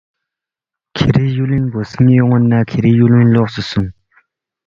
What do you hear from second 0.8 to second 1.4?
کِھری